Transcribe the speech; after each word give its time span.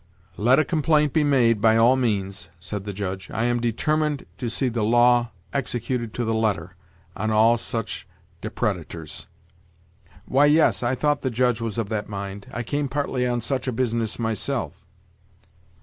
"Let 0.35 0.57
a 0.57 0.65
complaint 0.65 1.13
be 1.13 1.23
made, 1.23 1.61
by 1.61 1.77
all 1.77 1.95
means," 1.95 2.49
said 2.59 2.85
the 2.85 2.91
Judge; 2.91 3.29
"I 3.29 3.43
am 3.43 3.59
determined 3.59 4.25
to 4.39 4.49
see 4.49 4.67
the 4.67 4.81
law 4.81 5.29
executed 5.53 6.11
to 6.15 6.25
the 6.25 6.33
letter, 6.33 6.75
on 7.15 7.29
all 7.29 7.55
such 7.55 8.07
depredators." 8.41 9.27
"Why, 10.25 10.45
yes, 10.45 10.81
I 10.81 10.95
thought 10.95 11.21
the 11.21 11.29
judge 11.29 11.61
was 11.61 11.77
of 11.77 11.89
that 11.89 12.09
mind; 12.09 12.47
I 12.51 12.63
came 12.63 12.87
partly 12.89 13.27
on 13.27 13.41
such 13.41 13.67
a 13.67 13.71
business 13.71 14.17
myself." 14.17 14.83